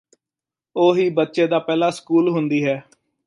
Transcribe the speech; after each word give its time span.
ਉਹ 0.75 0.95
ਹੀ 0.95 1.09
ਬੱਚੇ 1.09 1.47
ਦਾ 1.47 1.59
ਪਹਿਲਾ 1.59 1.89
ਸਕੂਲ 1.89 2.29
ਹੁੰਦੀ 2.29 2.63
ਹੈ 2.65 2.81